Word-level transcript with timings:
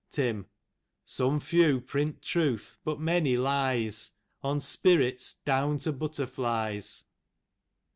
Tim:" 0.09 0.47
Some 1.05 1.39
few 1.39 1.79
print 1.79 2.23
truth, 2.23 2.79
but 2.83 2.99
many 2.99 3.37
lies, 3.37 4.13
On 4.41 4.59
spirits, 4.59 5.35
down 5.45 5.77
to 5.77 5.93
bittU 5.93 6.17
nib 6.21 6.39
8. 6.83 7.03